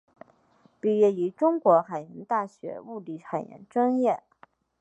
[0.79, 4.23] 毕业于中国海洋大学物理海洋专业。